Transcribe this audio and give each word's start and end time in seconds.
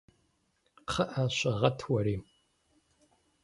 КхъыӀэ, 0.87 1.23
щыгъэт 1.37 1.79
уэри! 1.91 2.15